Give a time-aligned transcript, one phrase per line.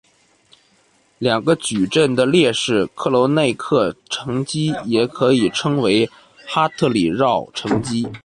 [1.19, 6.09] 两个矩阵的列式克罗内克乘积也可以称为
[6.47, 8.07] 哈特里饶乘积。